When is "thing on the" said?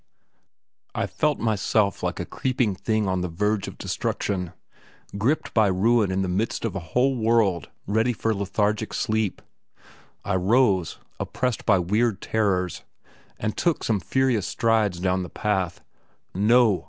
2.73-3.27